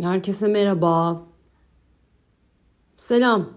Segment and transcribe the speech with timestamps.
[0.00, 1.22] Herkese merhaba.
[2.96, 3.50] Selam.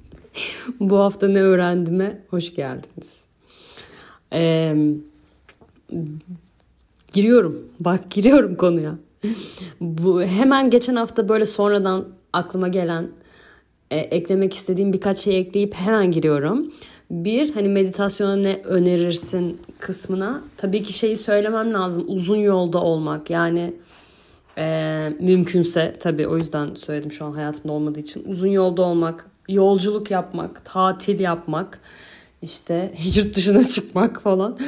[0.80, 3.24] Bu hafta ne öğrendime hoş geldiniz.
[4.32, 4.76] Ee,
[7.12, 7.68] giriyorum.
[7.80, 8.94] Bak giriyorum konuya.
[9.80, 13.10] Bu hemen geçen hafta böyle sonradan aklıma gelen
[13.90, 16.72] e, eklemek istediğim birkaç şey ekleyip hemen giriyorum.
[17.10, 20.42] Bir hani meditasyona ne önerirsin kısmına?
[20.56, 23.30] Tabii ki şeyi söylemem lazım uzun yolda olmak.
[23.30, 23.74] Yani
[24.58, 28.24] e, mümkünse tabii o yüzden söyledim şu an hayatımda olmadığı için.
[28.26, 31.80] Uzun yolda olmak yolculuk yapmak tatil yapmak
[32.42, 34.58] işte yurt dışına çıkmak falan.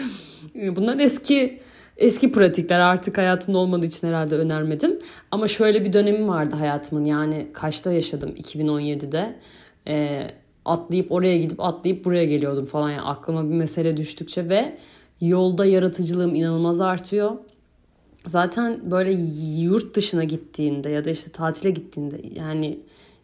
[0.55, 1.61] Bunlar eski
[2.03, 4.99] eski pratikler artık hayatımda olmadığı için herhalde önermedim.
[5.31, 7.05] Ama şöyle bir dönemim vardı hayatımın.
[7.05, 8.31] Yani kaçta yaşadım?
[8.31, 9.37] 2017'de
[9.87, 10.27] e,
[10.65, 12.91] atlayıp oraya gidip atlayıp buraya geliyordum falan.
[12.91, 14.79] Yani aklıma bir mesele düştükçe ve
[15.21, 17.31] yolda yaratıcılığım inanılmaz artıyor.
[18.27, 19.13] Zaten böyle
[19.59, 22.79] yurt dışına gittiğinde ya da işte tatile gittiğinde yani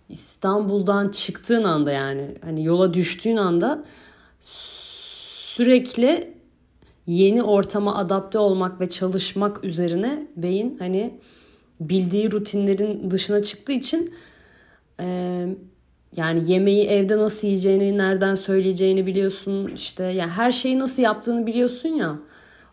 [0.09, 3.85] İstanbul'dan çıktığın anda yani hani yola düştüğün anda
[4.41, 6.38] sürekli
[7.09, 11.15] yeni ortama adapte olmak ve çalışmak üzerine beyin hani
[11.81, 14.15] bildiği rutinlerin dışına çıktığı için
[15.01, 15.47] e,
[16.17, 19.71] yani yemeği evde nasıl yiyeceğini, nereden söyleyeceğini biliyorsun.
[19.75, 22.17] işte yani her şeyi nasıl yaptığını biliyorsun ya.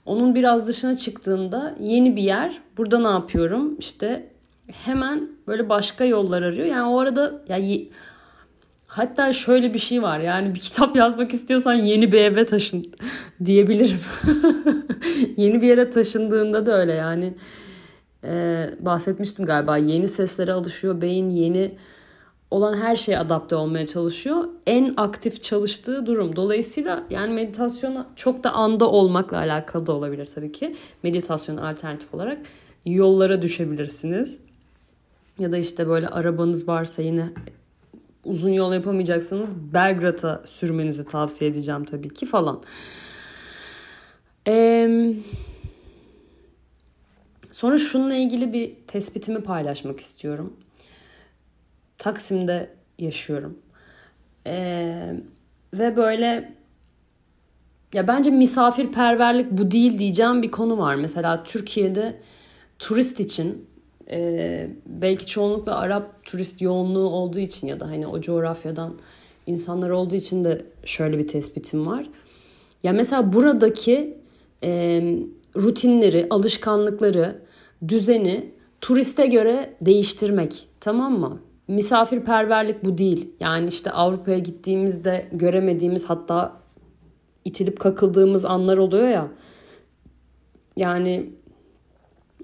[0.06, 2.62] Onun biraz dışına çıktığında yeni bir yer.
[2.78, 3.76] Burada ne yapıyorum?
[3.80, 4.30] İşte
[4.68, 6.68] hemen böyle başka yollar arıyor.
[6.68, 7.90] Yani o arada yani
[8.98, 10.20] hatta şöyle bir şey var.
[10.20, 12.94] Yani bir kitap yazmak istiyorsan yeni bir eve taşın
[13.46, 14.00] diyebilirim.
[15.38, 17.34] yeni bir yere taşındığında da öyle yani.
[18.24, 19.78] Ee, bahsetmiştim galiba.
[19.78, 21.30] Yeni seslere alışıyor beyin.
[21.30, 21.76] Yeni
[22.52, 24.46] olan her şeye adapte olmaya çalışıyor.
[24.66, 26.36] En aktif çalıştığı durum.
[26.36, 30.76] Dolayısıyla yani meditasyona çok da anda olmakla alakalı da olabilir tabii ki.
[31.04, 32.38] Meditasyon alternatif olarak
[32.86, 34.40] yollara düşebilirsiniz.
[35.40, 37.26] Ya da işte böyle arabanız varsa yine
[38.26, 42.64] uzun yol yapamayacaksanız Belgrad'a sürmenizi tavsiye edeceğim tabii ki falan.
[44.48, 45.14] Ee,
[47.52, 50.54] sonra şununla ilgili bir tespitimi paylaşmak istiyorum.
[51.98, 52.70] Taksim'de
[53.00, 53.60] yaşıyorum.
[54.48, 55.14] Ee,
[55.74, 56.56] ve böyle
[57.94, 60.96] ya bence misafirperverlik bu değil diyeceğim bir konu var.
[60.96, 62.22] Mesela Türkiye'de
[62.80, 63.70] turist için
[64.12, 68.94] e, belki çoğunlukla Arap turist yoğunluğu olduğu için ya da hani o coğrafyadan
[69.48, 72.10] insanlar olduğu için de şöyle bir tespitim var.
[72.84, 74.18] Ya mesela buradaki
[74.64, 75.02] e,
[75.58, 77.42] rutinleri, alışkanlıkları,
[77.88, 78.52] düzeni
[78.82, 81.40] turiste göre değiştirmek tamam mı?
[81.68, 83.30] misafirperverlik bu değil.
[83.40, 86.62] Yani işte Avrupa'ya gittiğimizde göremediğimiz hatta
[87.46, 89.28] itilip kakıldığımız anlar oluyor ya.
[90.78, 91.30] Yani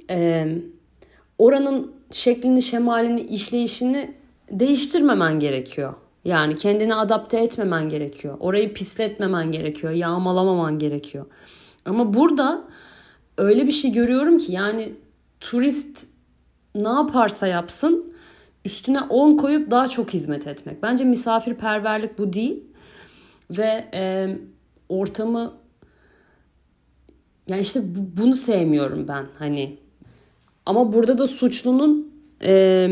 [0.10, 0.48] e,
[1.38, 4.14] oranın şeklini, şemalini, işleyişini
[4.52, 5.94] değiştirmemen gerekiyor.
[6.26, 8.38] Yani kendini adapte etmemen gerekiyor.
[8.40, 9.94] Orayı pisletmemen gerekiyor.
[9.94, 11.26] Yağmalamaman gerekiyor.
[11.86, 12.64] Ama burada
[13.38, 14.94] öyle bir şey görüyorum ki yani
[15.40, 16.08] turist
[16.76, 18.14] ne yaparsa yapsın
[18.66, 20.84] üstüne 10 koyup daha çok hizmet etmek.
[20.84, 22.64] Bence misafirperverlik bu değil.
[23.52, 24.30] Ve e,
[24.90, 25.54] ortamı
[27.48, 29.78] yani işte bu, bunu sevmiyorum ben hani.
[30.66, 32.12] Ama burada da suçlunun
[32.44, 32.90] e,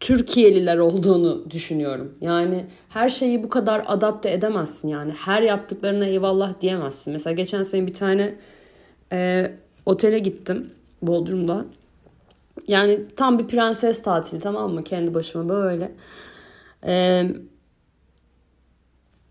[0.00, 2.14] Türkiye'liler olduğunu düşünüyorum.
[2.20, 5.12] Yani her şeyi bu kadar adapte edemezsin yani.
[5.12, 7.12] Her yaptıklarına eyvallah diyemezsin.
[7.12, 8.34] Mesela geçen sene bir tane
[9.12, 9.50] e,
[9.86, 10.70] otele gittim
[11.02, 11.64] Bodrum'da.
[12.68, 14.82] Yani tam bir prenses tatili tamam mı?
[14.82, 15.92] Kendi başıma böyle.
[16.86, 17.26] Ee,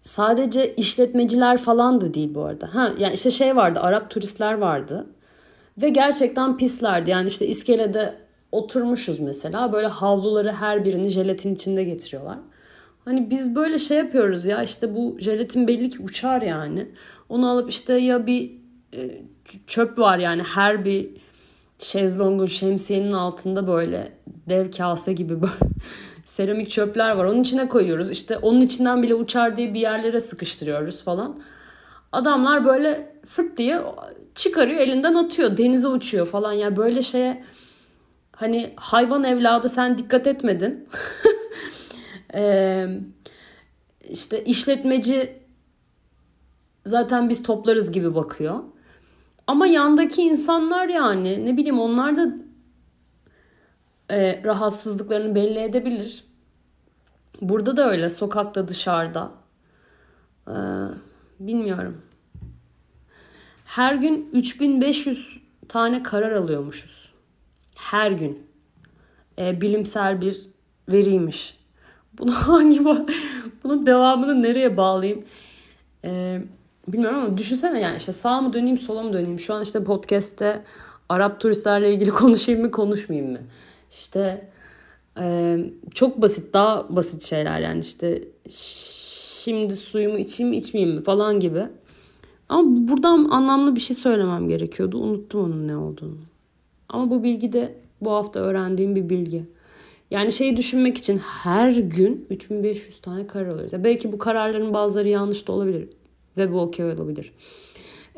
[0.01, 2.75] sadece işletmeciler falan da değil bu arada.
[2.75, 5.07] Ha yani işte şey vardı Arap turistler vardı.
[5.77, 7.09] Ve gerçekten pislerdi.
[7.09, 8.15] Yani işte iskelede
[8.51, 9.73] oturmuşuz mesela.
[9.73, 12.37] Böyle havluları her birini jelatin içinde getiriyorlar.
[13.05, 16.87] Hani biz böyle şey yapıyoruz ya işte bu jelatin belli ki uçar yani.
[17.29, 18.51] Onu alıp işte ya bir
[18.93, 19.21] e,
[19.67, 21.09] çöp var yani her bir
[21.79, 24.11] şezlongun şemsiyenin altında böyle
[24.49, 25.53] dev kase gibi böyle
[26.25, 27.25] seramik çöpler var.
[27.25, 28.11] Onun içine koyuyoruz.
[28.11, 31.39] İşte onun içinden bile uçar diye bir yerlere sıkıştırıyoruz falan.
[32.11, 33.81] Adamlar böyle fırt diye
[34.35, 35.57] çıkarıyor elinden atıyor.
[35.57, 36.51] Denize uçuyor falan.
[36.53, 37.43] Ya yani böyle şeye
[38.31, 40.89] hani hayvan evladı sen dikkat etmedin.
[42.33, 42.87] ee,
[44.09, 45.39] işte işletmeci
[46.85, 48.59] zaten biz toplarız gibi bakıyor.
[49.47, 52.33] Ama yandaki insanlar yani ne bileyim onlar da
[54.11, 56.23] e, rahatsızlıklarını belli edebilir.
[57.41, 59.31] Burada da öyle sokakta dışarıda.
[60.47, 60.53] Ee,
[61.39, 62.01] bilmiyorum.
[63.75, 65.37] Her gün 3500
[65.67, 67.09] tane karar alıyormuşuz.
[67.75, 68.47] Her gün.
[69.39, 70.41] Ee, bilimsel bir
[70.89, 71.57] veriymiş.
[72.17, 72.85] Bunu hangi
[73.63, 75.25] bunun devamını nereye bağlayayım?
[76.05, 76.41] Ee,
[76.87, 79.39] bilmiyorum ama düşünsene yani işte sağ mı döneyim sola mı döneyim?
[79.39, 80.63] Şu an işte podcast'te
[81.09, 83.39] Arap turistlerle ilgili konuşayım mı konuşmayayım mı?
[83.91, 84.49] İşte
[85.19, 85.57] e,
[85.93, 91.67] çok basit daha basit şeyler yani işte şimdi suyumu içeyim mi içmeyeyim mi falan gibi.
[92.49, 94.97] Ama buradan anlamlı bir şey söylemem gerekiyordu.
[94.97, 96.17] Unuttum onun ne olduğunu.
[96.89, 99.45] Ama bu bilgi de bu hafta öğrendiğim bir bilgi.
[100.11, 103.73] Yani şeyi düşünmek için her gün 3500 tane karar alıyoruz.
[103.73, 105.89] Yani belki bu kararların bazıları yanlış da olabilir.
[106.37, 107.31] Ve bu okey olabilir.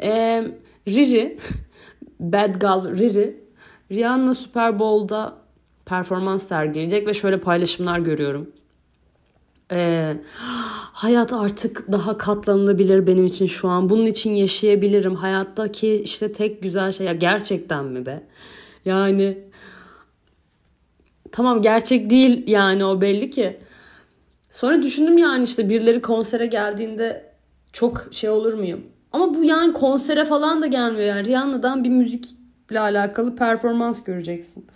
[0.02, 0.52] Ee,
[0.88, 1.38] Riri,
[2.20, 3.40] Bad Girl Riri,
[3.92, 5.38] Rihanna Super Bowl'da
[5.86, 8.52] performans sergileyecek ve şöyle paylaşımlar görüyorum.
[9.72, 10.18] Ee,
[10.94, 13.90] hayat artık daha katlanılabilir benim için şu an.
[13.90, 15.16] Bunun için yaşayabilirim.
[15.16, 18.24] Hayattaki işte tek güzel şey ya gerçekten mi be?
[18.86, 19.38] Yani
[21.32, 23.58] tamam gerçek değil yani o belli ki.
[24.52, 27.34] Sonra düşündüm yani işte birileri konsere geldiğinde
[27.74, 28.86] çok şey olur muyum?
[29.12, 31.28] Ama bu yani konsere falan da gelmiyor yani.
[31.28, 34.68] Rihanna'dan bir müzikle alakalı performans göreceksin.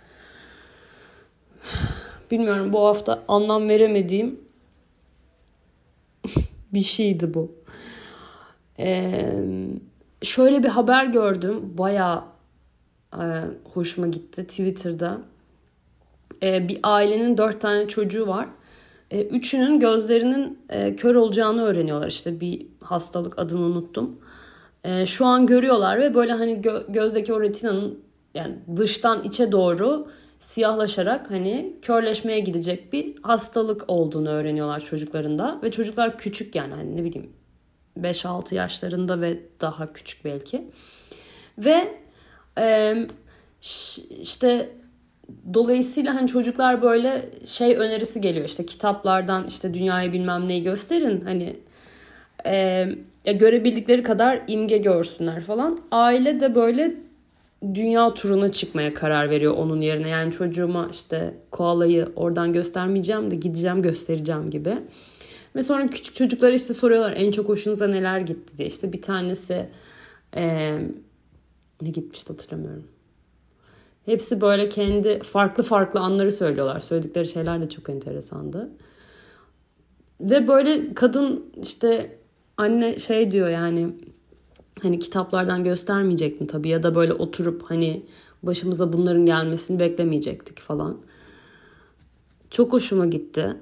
[2.30, 4.49] Bilmiyorum bu hafta anlam veremediğim
[6.72, 7.52] bir şeydi bu.
[8.78, 9.34] Ee,
[10.22, 11.78] şöyle bir haber gördüm.
[11.78, 12.24] Baya
[13.14, 13.24] e,
[13.74, 15.18] hoşuma gitti Twitter'da.
[16.42, 18.48] Ee, bir ailenin dört tane çocuğu var.
[19.10, 22.08] Ee, üçünün gözlerinin e, kör olacağını öğreniyorlar.
[22.08, 24.20] İşte bir hastalık adını unuttum.
[24.84, 27.98] Ee, şu an görüyorlar ve böyle hani gö- gözdeki o retinanın
[28.34, 30.08] yani dıştan içe doğru
[30.40, 35.60] siyahlaşarak hani körleşmeye gidecek bir hastalık olduğunu öğreniyorlar çocuklarında.
[35.62, 37.32] Ve çocuklar küçük yani hani ne bileyim
[38.00, 40.70] 5-6 yaşlarında ve daha küçük belki.
[41.58, 41.94] Ve
[42.58, 42.96] e,
[44.20, 44.68] işte
[45.54, 51.56] dolayısıyla hani çocuklar böyle şey önerisi geliyor işte kitaplardan işte dünyayı bilmem neyi gösterin hani
[52.46, 52.54] e,
[53.24, 55.78] ya görebildikleri kadar imge görsünler falan.
[55.90, 56.94] Aile de böyle
[57.62, 60.08] dünya turuna çıkmaya karar veriyor onun yerine.
[60.08, 64.78] Yani çocuğuma işte koalayı oradan göstermeyeceğim de gideceğim göstereceğim gibi.
[65.56, 68.68] Ve sonra küçük çocuklara işte soruyorlar en çok hoşunuza neler gitti diye.
[68.68, 69.68] İşte bir tanesi
[70.36, 70.78] ee,
[71.82, 72.84] ne gitmişti hatırlamıyorum.
[74.06, 76.80] Hepsi böyle kendi farklı farklı anları söylüyorlar.
[76.80, 78.70] Söyledikleri şeyler de çok enteresandı.
[80.20, 82.18] Ve böyle kadın işte
[82.56, 83.94] anne şey diyor yani
[84.82, 88.02] hani kitaplardan göstermeyecektim tabii ya da böyle oturup hani
[88.42, 90.98] başımıza bunların gelmesini beklemeyecektik falan.
[92.50, 93.56] Çok hoşuma gitti.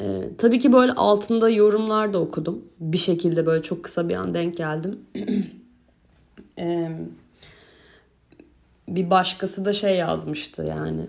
[0.00, 2.64] Ee, tabii ki böyle altında yorumlar da okudum.
[2.80, 4.98] Bir şekilde böyle çok kısa bir an denk geldim.
[6.58, 6.90] ee,
[8.88, 11.06] bir başkası da şey yazmıştı yani.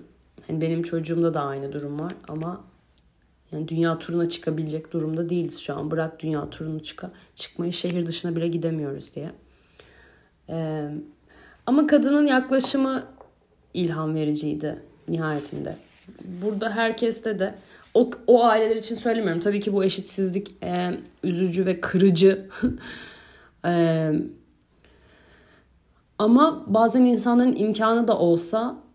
[0.47, 2.61] Hani benim çocuğumda da aynı durum var ama
[3.51, 5.91] yani dünya turuna çıkabilecek durumda değiliz şu an.
[5.91, 9.31] Bırak dünya turunu çıka, çıkmayı şehir dışına bile gidemiyoruz diye.
[10.49, 10.89] Ee,
[11.65, 13.03] ama kadının yaklaşımı
[13.73, 15.75] ilham vericiydi nihayetinde.
[16.43, 17.55] Burada herkeste de
[17.93, 19.41] o, o aileler için söylemiyorum.
[19.41, 22.49] Tabii ki bu eşitsizlik e, üzücü ve kırıcı.
[23.65, 24.11] e,
[26.19, 28.86] ama bazen insanların imkanı da olsa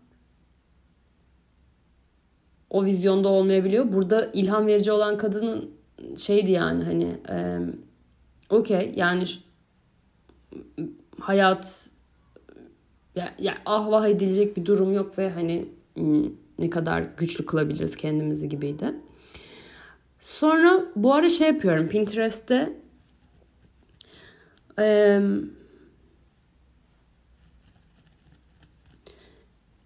[2.73, 3.91] o vizyonda olmayabiliyor.
[3.91, 5.71] Burada ilham verici olan kadının
[6.17, 7.59] şeydi yani hani e,
[8.49, 9.23] okey yani
[11.19, 11.89] hayat
[13.15, 15.65] ya, ya ahvah edilecek bir durum yok ve hani
[16.59, 18.93] ne kadar güçlü kılabiliriz kendimizi gibiydi.
[20.19, 22.73] Sonra bu ara şey yapıyorum Pinterest'te
[24.79, 25.19] e,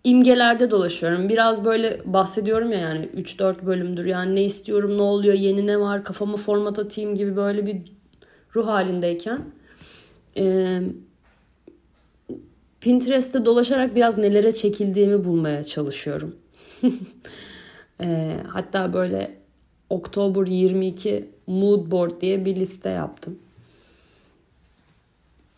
[0.08, 1.30] imgelerde dolaşıyorum.
[1.30, 4.06] Biraz böyle bahsediyorum ya yani 3-4 bölümdür.
[4.06, 7.82] Yani ne istiyorum, ne oluyor, yeni ne var, kafamı format atayım gibi böyle bir
[8.56, 9.42] ruh halindeyken.
[10.38, 10.82] Ee,
[12.82, 16.36] Pinterest'te dolaşarak biraz nelere çekildiğimi bulmaya çalışıyorum.
[18.02, 19.38] ee, hatta böyle
[19.90, 23.40] Oktober 22 Mood Board diye bir liste yaptım.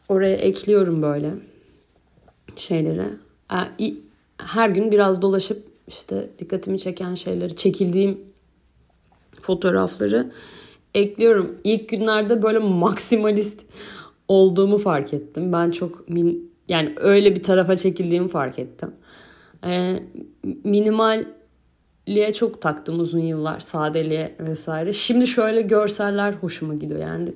[0.09, 1.33] Oraya ekliyorum böyle
[2.55, 3.05] şeyleri
[4.45, 8.19] her gün biraz dolaşıp işte dikkatimi çeken şeyleri, çekildiğim
[9.41, 10.31] fotoğrafları
[10.95, 11.55] ekliyorum.
[11.63, 13.65] İlk günlerde böyle maksimalist
[14.27, 15.53] olduğumu fark ettim.
[15.53, 18.91] Ben çok min, yani öyle bir tarafa çekildiğimi fark ettim.
[19.65, 20.03] Ee,
[20.63, 21.25] minimal
[22.09, 23.59] sadeliğe çok taktım uzun yıllar.
[23.59, 24.93] Sadeliğe vesaire.
[24.93, 26.99] Şimdi şöyle görseller hoşuma gidiyor.
[26.99, 27.33] Yani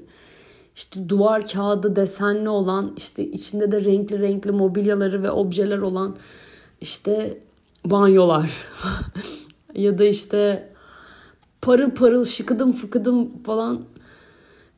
[0.76, 6.16] işte duvar kağıdı desenli olan işte içinde de renkli renkli mobilyaları ve objeler olan
[6.84, 7.38] işte
[7.86, 8.52] banyolar
[9.76, 10.70] ya da işte
[11.62, 13.86] parıl parıl şıkıdım fıkıdım falan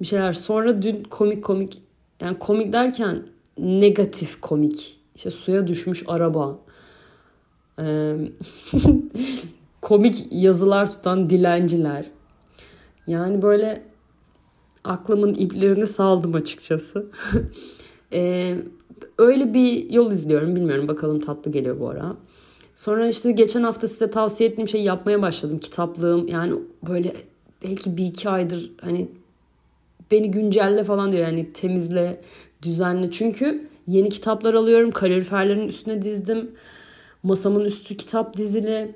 [0.01, 0.33] bir şeyler.
[0.33, 1.81] Sonra dün komik komik
[2.21, 3.23] yani komik derken
[3.57, 4.97] negatif komik.
[5.15, 6.59] İşte suya düşmüş araba.
[7.79, 8.15] Ee,
[9.81, 12.05] komik yazılar tutan dilenciler.
[13.07, 13.83] Yani böyle
[14.83, 17.05] aklımın iplerini saldım açıkçası.
[18.13, 18.57] ee,
[19.17, 20.55] öyle bir yol izliyorum.
[20.55, 22.15] Bilmiyorum bakalım tatlı geliyor bu ara.
[22.75, 25.59] Sonra işte geçen hafta size tavsiye ettiğim şeyi yapmaya başladım.
[25.59, 26.53] Kitaplığım yani
[26.87, 27.13] böyle
[27.63, 29.07] belki bir iki aydır hani
[30.11, 31.23] beni güncelle falan diyor.
[31.27, 32.21] Yani temizle,
[32.61, 33.11] düzenle.
[33.11, 34.91] Çünkü yeni kitaplar alıyorum.
[34.91, 36.51] Kaloriferlerin üstüne dizdim.
[37.23, 38.95] Masamın üstü kitap dizili.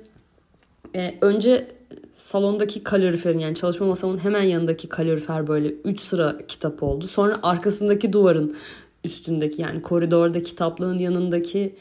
[0.94, 1.66] Ee, önce
[2.12, 7.06] salondaki kaloriferin yani çalışma masamın hemen yanındaki kalorifer böyle 3 sıra kitap oldu.
[7.06, 8.56] Sonra arkasındaki duvarın
[9.04, 11.76] üstündeki yani koridorda kitaplığın yanındaki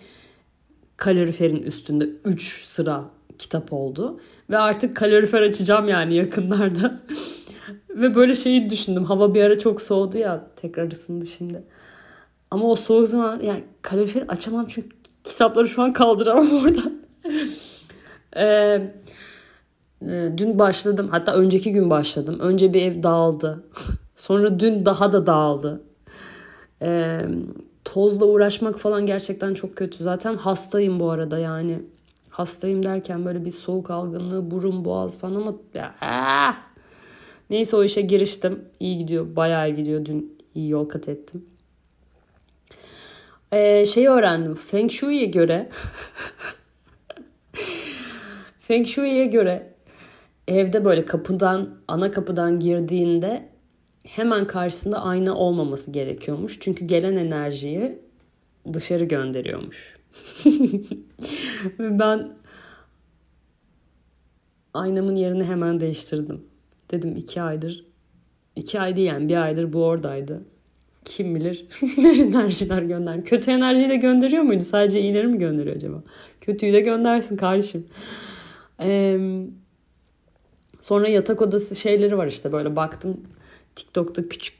[0.97, 3.03] kaloriferin üstünde 3 sıra
[3.39, 4.19] kitap oldu.
[4.49, 6.99] Ve artık kalorifer açacağım yani yakınlarda.
[7.89, 9.03] Ve böyle şeyi düşündüm.
[9.03, 10.47] Hava bir ara çok soğudu ya.
[10.55, 11.63] Tekrar ısındı şimdi.
[12.51, 14.89] Ama o soğuk zaman yani kaloriferi açamam çünkü
[15.23, 16.93] kitapları şu an kaldıramam oradan.
[18.35, 18.91] ee,
[20.37, 21.07] dün başladım.
[21.11, 22.39] Hatta önceki gün başladım.
[22.39, 23.63] Önce bir ev dağıldı.
[24.15, 25.81] Sonra dün daha da dağıldı.
[26.81, 27.21] Ee,
[27.85, 30.03] tozla uğraşmak falan gerçekten çok kötü.
[30.03, 31.79] Zaten hastayım bu arada yani.
[32.29, 36.55] Hastayım derken böyle bir soğuk algınlığı, burun, boğaz falan ama ya, ah!
[37.49, 38.65] neyse o işe giriştim.
[38.79, 40.05] İyi gidiyor, bayağı gidiyor.
[40.05, 41.45] Dün iyi yol kat ettim.
[43.51, 44.55] Ee, şeyi öğrendim.
[44.55, 45.69] Feng Shui'ye göre
[48.59, 49.73] Feng Shui'ye göre
[50.47, 53.49] evde böyle kapıdan, ana kapıdan girdiğinde
[54.15, 56.57] hemen karşısında ayna olmaması gerekiyormuş.
[56.59, 57.99] Çünkü gelen enerjiyi
[58.73, 59.97] dışarı gönderiyormuş.
[61.79, 62.33] Ben
[64.73, 66.41] aynamın yerini hemen değiştirdim.
[66.91, 67.85] Dedim iki aydır,
[68.55, 70.43] iki ay değil yani bir aydır bu oradaydı.
[71.05, 73.25] Kim bilir ne enerjiler gönder.
[73.25, 74.63] Kötü enerjiyi de gönderiyor muydu?
[74.63, 76.03] Sadece iyileri mi gönderiyor acaba?
[76.41, 77.87] Kötüyü de göndersin kardeşim.
[78.79, 79.19] Ee,
[80.81, 83.17] sonra yatak odası şeyleri var işte böyle baktım
[83.79, 84.55] TikTok'ta küçük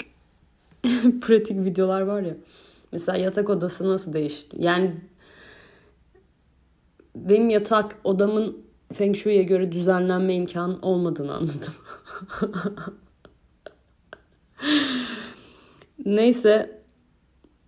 [1.22, 2.36] pratik videolar var ya.
[2.92, 4.58] Mesela yatak odası nasıl değişti?
[4.60, 4.96] Yani
[7.16, 8.58] benim yatak odamın
[8.94, 11.74] Feng Shui'ye göre düzenlenme imkanı olmadığını anladım.
[16.06, 16.80] Neyse.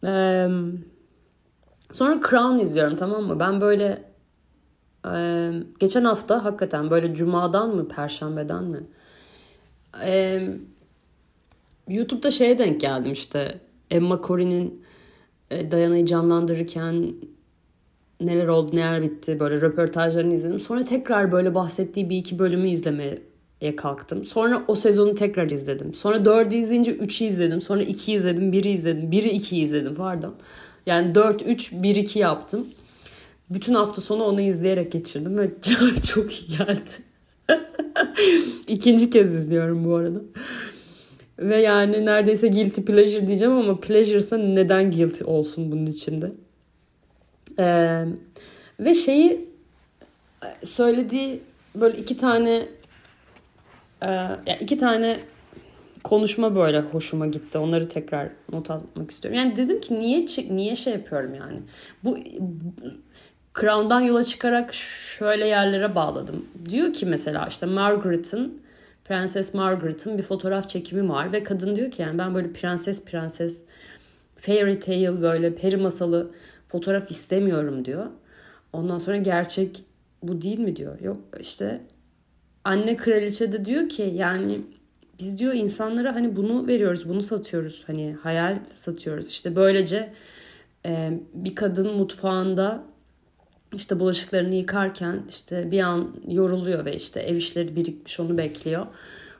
[0.03, 0.47] Ee,
[1.91, 3.39] sonra Crown izliyorum tamam mı?
[3.39, 4.11] Ben böyle
[5.07, 8.83] e, geçen hafta hakikaten böyle cumadan mı perşembeden mi?
[10.03, 10.41] E,
[11.91, 13.59] YouTube'da şeye denk geldim işte.
[13.91, 14.83] Emma Corrin'in
[15.51, 17.13] e, Dayana'yı canlandırırken
[18.21, 20.59] neler oldu neler bitti böyle röportajlarını izledim.
[20.59, 24.25] Sonra tekrar böyle bahsettiği bir iki bölümü izlemeye kalktım.
[24.25, 25.93] Sonra o sezonu tekrar izledim.
[25.93, 27.61] Sonra dördü izleyince üçü izledim.
[27.61, 29.11] Sonra iki izledim, biri izledim.
[29.11, 30.35] Biri iki izledim pardon.
[30.85, 32.67] Yani dört, üç, bir, iki yaptım.
[33.49, 35.51] Bütün hafta sonu onu izleyerek geçirdim ve
[36.13, 36.89] çok iyi geldi.
[38.67, 40.19] İkinci kez izliyorum bu arada.
[41.41, 46.31] Ve yani neredeyse guilty pleasure diyeceğim ama pleasure'sa neden guilty olsun bunun içinde?
[47.59, 48.05] Ee,
[48.79, 49.49] ve şeyi
[50.63, 51.41] söylediği
[51.75, 52.67] böyle iki tane
[54.03, 54.09] e,
[54.61, 55.17] iki tane
[56.03, 57.57] konuşma böyle hoşuma gitti.
[57.57, 59.39] Onları tekrar not almak istiyorum.
[59.39, 61.59] Yani dedim ki niye niye şey yapıyorum yani?
[62.03, 62.73] Bu, bu
[63.59, 66.45] Crown'dan yola çıkarak şöyle yerlere bağladım.
[66.69, 68.61] Diyor ki mesela işte Margaret'ın
[69.05, 73.63] Prenses Margaret'ın bir fotoğraf çekimi var ve kadın diyor ki yani ben böyle prenses prenses
[74.35, 76.31] fairy tale böyle peri masalı
[76.67, 78.05] fotoğraf istemiyorum diyor.
[78.73, 79.83] Ondan sonra gerçek
[80.23, 80.99] bu değil mi diyor.
[81.01, 81.81] Yok işte
[82.63, 84.61] anne kraliçe de diyor ki yani
[85.19, 87.83] biz diyor insanlara hani bunu veriyoruz, bunu satıyoruz.
[87.87, 89.27] Hani hayal satıyoruz.
[89.27, 90.13] İşte böylece
[91.33, 92.83] bir kadın mutfağında
[93.73, 98.85] işte bulaşıklarını yıkarken işte bir an yoruluyor ve işte ev işleri birikmiş onu bekliyor.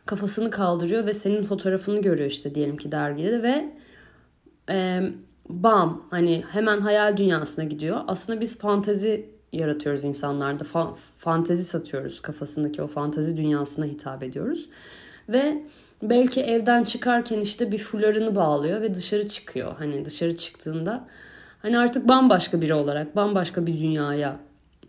[0.06, 3.74] Kafasını kaldırıyor ve senin fotoğrafını görüyor işte diyelim ki dergide ve
[4.70, 5.02] e,
[5.50, 8.02] bam hani hemen hayal dünyasına gidiyor.
[8.08, 10.64] Aslında biz fantezi yaratıyoruz insanlarda.
[10.64, 14.70] Fa- fantezi satıyoruz kafasındaki o fantezi dünyasına hitap ediyoruz.
[15.30, 15.64] Ve
[16.02, 19.76] belki evden çıkarken işte bir fularını bağlıyor ve dışarı çıkıyor.
[19.78, 21.08] Hani dışarı çıktığında
[21.62, 24.40] Hani artık bambaşka biri olarak bambaşka bir dünyaya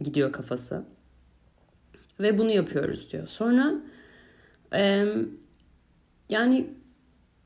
[0.01, 0.85] gidiyor kafası.
[2.21, 3.27] Ve bunu yapıyoruz diyor.
[3.27, 3.75] Sonra
[4.75, 5.07] e,
[6.29, 6.71] yani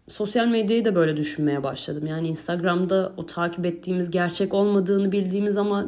[0.08, 2.06] sosyal medyayı da böyle düşünmeye başladım.
[2.06, 5.86] Yani Instagram'da o takip ettiğimiz gerçek olmadığını bildiğimiz ama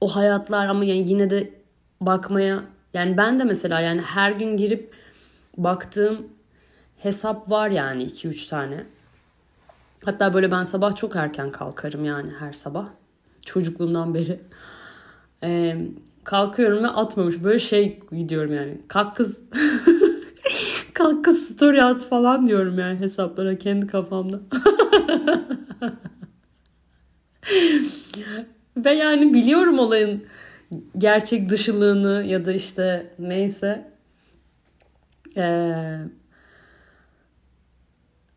[0.00, 1.50] o hayatlar ama yani yine de
[2.00, 2.62] bakmaya
[2.94, 4.94] yani ben de mesela yani her gün girip
[5.56, 6.28] baktığım
[6.98, 8.84] hesap var yani 2-3 tane.
[10.04, 12.88] Hatta böyle ben sabah çok erken kalkarım yani her sabah.
[13.44, 14.40] Çocukluğumdan beri.
[15.42, 15.76] Ee,
[16.24, 17.44] kalkıyorum ve atmamış.
[17.44, 18.80] Böyle şey gidiyorum yani.
[18.88, 19.42] Kalk kız.
[20.94, 24.40] Kalk kız story at falan diyorum yani hesaplara kendi kafamda.
[28.76, 30.24] Ve yani biliyorum olayın
[30.98, 33.92] gerçek dışılığını ya da işte neyse.
[35.36, 35.98] Ee,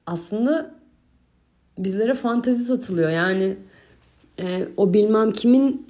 [0.05, 0.75] aslında
[1.77, 3.09] bizlere fantezi satılıyor.
[3.09, 3.57] Yani
[4.39, 5.87] e, o bilmem kimin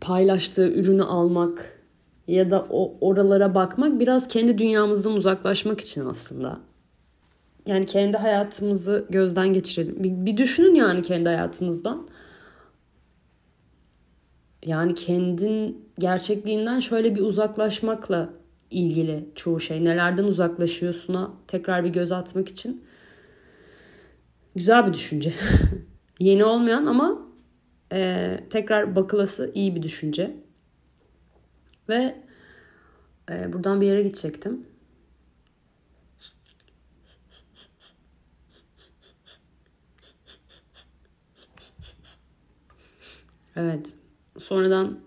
[0.00, 1.80] paylaştığı ürünü almak
[2.28, 6.60] ya da o oralara bakmak biraz kendi dünyamızdan uzaklaşmak için aslında.
[7.66, 10.04] Yani kendi hayatımızı gözden geçirelim.
[10.04, 12.08] Bir, bir düşünün yani kendi hayatınızdan.
[14.66, 18.30] Yani kendin gerçekliğinden şöyle bir uzaklaşmakla
[18.74, 19.84] ilgili çoğu şey.
[19.84, 22.84] Nelerden uzaklaşıyorsun'a tekrar bir göz atmak için
[24.54, 25.32] güzel bir düşünce.
[26.20, 27.28] Yeni olmayan ama
[27.92, 30.36] e, tekrar bakılası iyi bir düşünce.
[31.88, 32.16] Ve
[33.30, 34.66] e, buradan bir yere gidecektim.
[43.56, 43.94] Evet.
[44.38, 45.00] Sonradan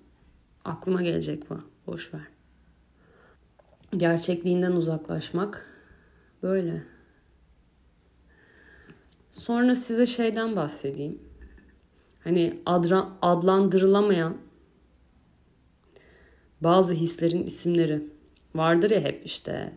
[0.66, 1.62] aklıma gelecek bu.
[1.88, 2.37] Boş ver.
[3.92, 5.66] Gerçekliğinden uzaklaşmak
[6.44, 6.84] böyle.
[9.32, 11.22] Sonra size şeyden bahsedeyim.
[12.24, 14.38] Hani adra, adlandırılamayan
[16.62, 18.04] bazı hislerin isimleri
[18.56, 19.74] vardır ya hep işte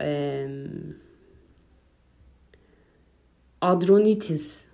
[0.00, 0.48] e,
[3.60, 4.65] adronitis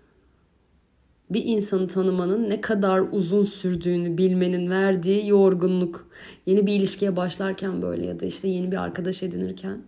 [1.35, 6.09] bir insanı tanımanın ne kadar uzun sürdüğünü bilmenin verdiği yorgunluk.
[6.47, 9.79] Yeni bir ilişkiye başlarken böyle ya da işte yeni bir arkadaş edinirken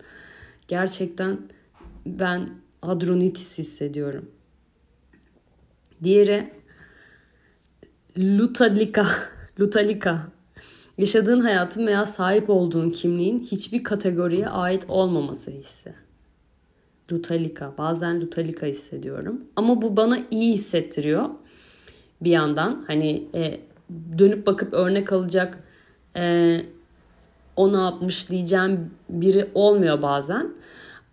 [0.68, 1.38] gerçekten
[2.06, 2.50] ben
[2.82, 4.30] adronitis hissediyorum.
[6.02, 6.50] Diğeri
[8.18, 9.06] lutalika.
[9.60, 10.26] lutalika.
[10.98, 16.03] Yaşadığın hayatın veya sahip olduğun kimliğin hiçbir kategoriye ait olmaması hissi.
[17.12, 17.74] Lutalika.
[17.78, 19.44] Bazen lutalika hissediyorum.
[19.56, 21.28] Ama bu bana iyi hissettiriyor.
[22.20, 23.60] Bir yandan hani e,
[24.18, 25.58] dönüp bakıp örnek alacak
[26.16, 26.60] e,
[27.56, 30.54] o ne yapmış diyeceğim biri olmuyor bazen.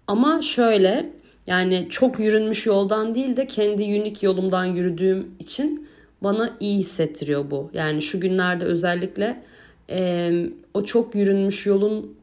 [0.08, 1.13] Ama şöyle
[1.47, 5.88] yani çok yürünmüş yoldan değil de kendi unik yolumdan yürüdüğüm için
[6.23, 7.69] bana iyi hissettiriyor bu.
[7.73, 9.43] Yani şu günlerde özellikle
[9.89, 10.32] e,
[10.73, 12.15] o çok yürünmüş yolun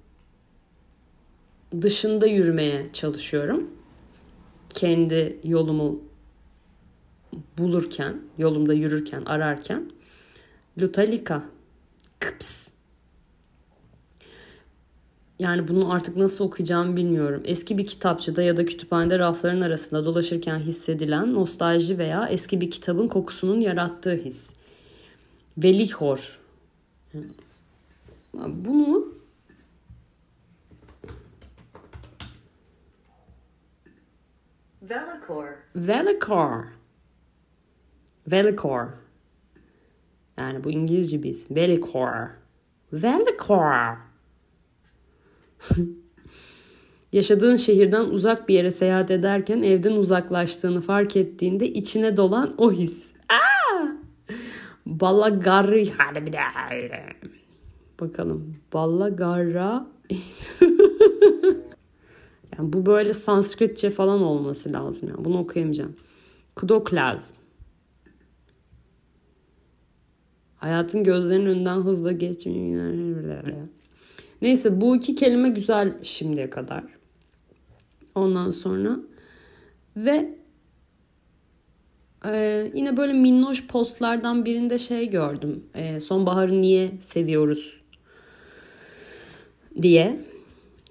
[1.83, 3.71] dışında yürümeye çalışıyorum.
[4.69, 6.01] Kendi yolumu
[7.59, 9.91] bulurken, yolumda yürürken, ararken.
[10.81, 11.45] Lutalika.
[12.21, 12.69] Kıps.
[15.39, 17.43] Yani bunu artık nasıl okuyacağımı bilmiyorum.
[17.45, 23.09] Eski bir kitapçıda ya da kütüphanede rafların arasında dolaşırken hissedilen nostalji veya eski bir kitabın
[23.09, 24.53] kokusunun yarattığı his.
[25.59, 26.41] Velihor.
[28.35, 29.18] Bunu
[34.91, 35.47] Velicor.
[35.77, 36.65] Velicor.
[38.33, 38.89] Velicor.
[40.39, 41.51] Yani bu İngilizce biz.
[41.51, 42.29] Velicor.
[42.93, 43.97] Velicor.
[47.13, 53.13] Yaşadığın şehirden uzak bir yere seyahat ederken evden uzaklaştığını fark ettiğinde içine dolan o his.
[53.29, 53.87] Aa!
[54.87, 55.91] Balagarri.
[55.99, 56.71] Hadi bir daha.
[58.01, 58.57] Bakalım.
[58.73, 59.87] Balagarra.
[62.59, 65.09] yani bu böyle Sanskritçe falan olması lazım.
[65.09, 65.25] Yani.
[65.25, 65.97] Bunu okuyamayacağım.
[66.57, 67.35] Kudoklazm.
[70.57, 73.45] Hayatın gözlerinin önünden hızla geçmiyor.
[74.43, 76.85] Neyse bu iki kelime güzel şimdiye kadar.
[78.15, 79.01] Ondan sonra
[79.97, 80.37] ve
[82.25, 85.65] e, yine böyle minnoş postlardan birinde şey gördüm.
[85.75, 87.81] E, sonbaharı niye seviyoruz
[89.83, 90.21] diye.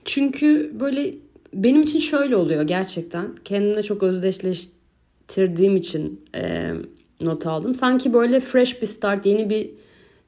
[0.05, 1.13] Çünkü böyle
[1.53, 3.35] benim için şöyle oluyor gerçekten.
[3.45, 6.73] Kendimle çok özdeşleştirdiğim için e,
[7.21, 7.75] not aldım.
[7.75, 9.69] Sanki böyle fresh bir start, yeni bir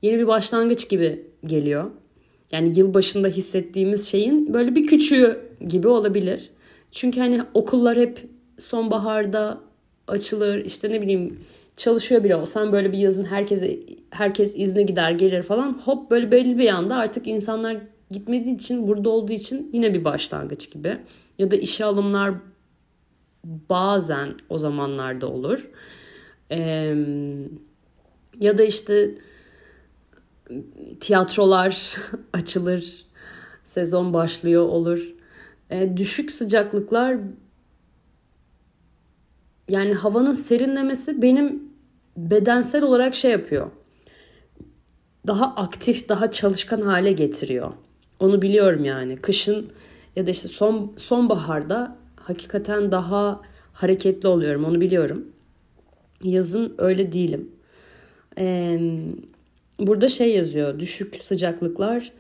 [0.01, 1.91] yeni bir başlangıç gibi geliyor.
[2.51, 6.49] Yani yıl başında hissettiğimiz şeyin böyle bir küçüğü gibi olabilir.
[6.91, 8.27] Çünkü hani okullar hep
[8.57, 9.61] sonbaharda
[10.07, 10.65] açılır.
[10.65, 11.39] İşte ne bileyim
[11.75, 13.79] çalışıyor bile olsan böyle bir yazın herkese
[14.09, 17.77] herkes izne gider gelir falan hop böyle belli bir anda artık insanlar
[18.09, 20.97] gitmediği için burada olduğu için yine bir başlangıç gibi.
[21.39, 22.33] Ya da işe alımlar
[23.43, 25.69] bazen o zamanlarda olur.
[26.51, 26.95] Ee,
[28.39, 29.15] ya da işte
[30.99, 31.95] tiyatrolar
[32.33, 33.05] açılır,
[33.63, 35.15] sezon başlıyor olur.
[35.69, 37.17] Ee, düşük sıcaklıklar
[39.69, 41.63] yani havanın serinlemesi benim
[42.17, 43.71] bedensel olarak şey yapıyor.
[45.27, 47.73] Daha aktif, daha çalışkan hale getiriyor.
[48.19, 49.15] Onu biliyorum yani.
[49.15, 49.71] Kışın
[50.15, 53.41] ya da işte son sonbaharda hakikaten daha
[53.73, 54.65] hareketli oluyorum.
[54.65, 55.25] Onu biliyorum.
[56.23, 57.51] Yazın öyle değilim.
[58.37, 58.79] Ee,
[59.79, 60.79] burada şey yazıyor.
[60.79, 62.11] Düşük sıcaklıklar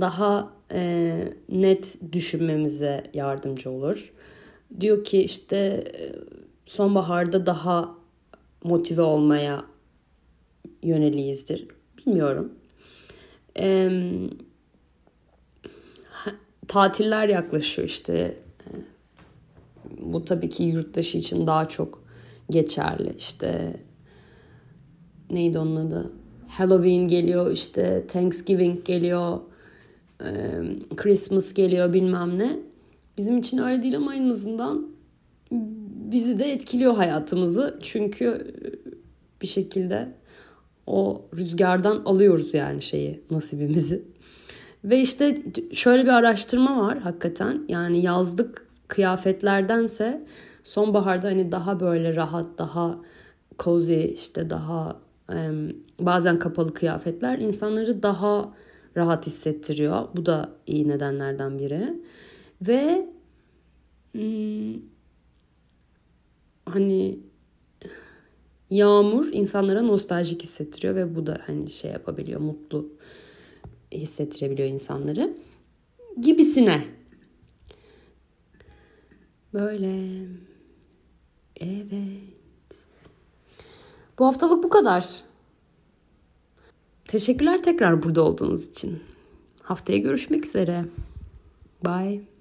[0.00, 1.14] daha e,
[1.48, 4.12] net düşünmemize yardımcı olur.
[4.80, 5.84] Diyor ki işte
[6.66, 7.94] sonbaharda daha
[8.64, 9.64] motive olmaya
[10.82, 11.68] yöneliyizdir.
[11.98, 12.52] Bilmiyorum.
[13.58, 13.90] Ee,
[16.68, 18.34] tatiller yaklaşıyor işte.
[20.00, 22.04] Bu tabii ki yurt dışı için daha çok
[22.50, 23.14] geçerli.
[23.18, 23.76] İşte
[25.30, 26.12] neydi onun adı?
[26.48, 29.38] Halloween geliyor, işte Thanksgiving geliyor,
[30.96, 32.58] Christmas geliyor bilmem ne.
[33.16, 34.88] Bizim için öyle değil ama en azından
[36.12, 37.78] bizi de etkiliyor hayatımızı.
[37.82, 38.54] Çünkü
[39.42, 40.14] bir şekilde
[40.86, 44.02] o rüzgardan alıyoruz yani şeyi, nasibimizi.
[44.84, 45.42] Ve işte
[45.72, 47.64] şöyle bir araştırma var hakikaten.
[47.68, 50.26] Yani yazlık kıyafetlerdense
[50.64, 53.00] sonbaharda hani daha böyle rahat, daha
[53.58, 55.00] cozy işte daha
[56.00, 58.54] bazen kapalı kıyafetler insanları daha
[58.96, 60.08] rahat hissettiriyor.
[60.16, 62.02] Bu da iyi nedenlerden biri.
[62.62, 63.08] Ve
[64.12, 64.80] hmm,
[66.66, 67.18] hani
[68.70, 72.88] yağmur insanlara nostaljik hissettiriyor ve bu da hani şey yapabiliyor, mutlu
[73.98, 75.36] hissettirebiliyor insanları
[76.20, 76.84] gibisine.
[79.52, 80.22] Böyle.
[81.60, 82.88] Evet.
[84.18, 85.22] Bu haftalık bu kadar.
[87.04, 89.02] Teşekkürler tekrar burada olduğunuz için.
[89.62, 90.84] Haftaya görüşmek üzere.
[91.84, 92.33] Bye.